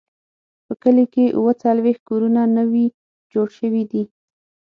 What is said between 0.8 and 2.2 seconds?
کلي کې اووه څلوېښت